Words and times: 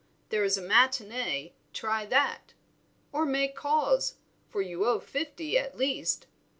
There 0.29 0.43
is 0.43 0.57
a 0.57 0.63
matinée, 0.63 1.51
try 1.73 2.07
that; 2.07 2.55
or 3.11 3.23
make 3.23 3.55
calls, 3.55 4.15
for 4.49 4.59
you 4.63 4.83
owe 4.83 4.99
fifty 4.99 5.59
at 5.59 5.77
least. 5.77 6.25